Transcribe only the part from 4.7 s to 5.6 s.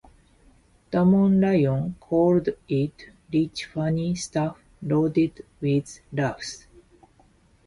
loaded